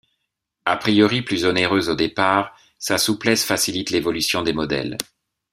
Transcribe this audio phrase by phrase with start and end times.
[0.65, 4.97] A priori plus onéreuse au départ, sa souplesse facilite l'évolution des modèles.